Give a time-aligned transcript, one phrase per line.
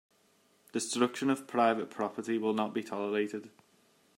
[0.73, 3.51] Destruction of private property will not be tolerated.